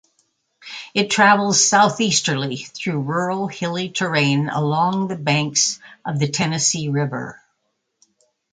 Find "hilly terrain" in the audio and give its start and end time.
3.47-4.49